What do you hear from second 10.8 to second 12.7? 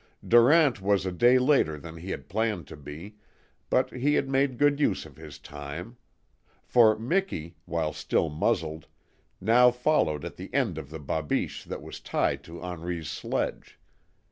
the babiche that was tied to